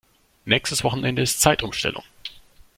Nächstes 0.45 0.83
Wochenende 0.83 1.21
ist 1.21 1.41
Zeitumstellung. 1.41 2.03